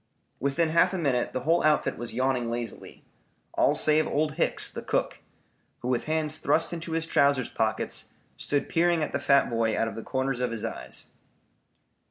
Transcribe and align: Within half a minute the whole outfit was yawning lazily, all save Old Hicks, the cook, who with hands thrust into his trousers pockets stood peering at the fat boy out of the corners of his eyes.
Within 0.39 0.69
half 0.69 0.95
a 0.95 0.97
minute 0.97 1.31
the 1.31 1.41
whole 1.41 1.61
outfit 1.63 1.95
was 1.95 2.15
yawning 2.15 2.49
lazily, 2.49 3.03
all 3.53 3.75
save 3.75 4.07
Old 4.07 4.31
Hicks, 4.31 4.71
the 4.71 4.81
cook, 4.81 5.19
who 5.81 5.89
with 5.89 6.05
hands 6.05 6.39
thrust 6.39 6.73
into 6.73 6.93
his 6.93 7.05
trousers 7.05 7.49
pockets 7.49 8.05
stood 8.35 8.67
peering 8.67 9.03
at 9.03 9.11
the 9.11 9.19
fat 9.19 9.47
boy 9.47 9.77
out 9.77 9.87
of 9.87 9.93
the 9.93 10.01
corners 10.01 10.39
of 10.39 10.49
his 10.49 10.65
eyes. 10.65 11.09